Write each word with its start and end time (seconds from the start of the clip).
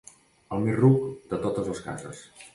El 0.55 0.63
més 0.63 0.79
ruc 0.79 1.05
de 1.35 1.41
totes 1.45 1.71
les 1.75 1.85
cases. 1.91 2.27